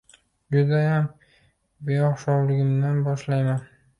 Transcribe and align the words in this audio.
Judayam 0.53 1.09
beo`xshovligimdan 1.89 3.03
boshlayman 3.09 3.63